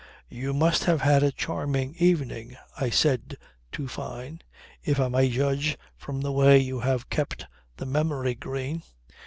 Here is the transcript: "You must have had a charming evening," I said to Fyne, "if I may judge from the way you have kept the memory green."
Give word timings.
"You 0.31 0.55
must 0.55 0.85
have 0.85 1.01
had 1.01 1.21
a 1.21 1.31
charming 1.31 1.93
evening," 1.99 2.57
I 2.75 2.89
said 2.89 3.37
to 3.73 3.87
Fyne, 3.87 4.41
"if 4.83 4.99
I 4.99 5.09
may 5.09 5.29
judge 5.29 5.77
from 5.95 6.21
the 6.21 6.31
way 6.31 6.57
you 6.57 6.79
have 6.79 7.11
kept 7.11 7.45
the 7.77 7.85
memory 7.85 8.33
green." 8.33 8.81